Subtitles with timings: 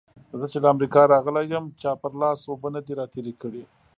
[0.39, 3.63] زه چې له امريکا راغلی يم؛ چا پر لاس اوبه نه دې راتېرې کړې.